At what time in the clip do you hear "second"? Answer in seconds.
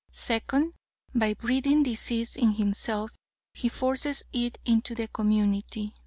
0.13-0.73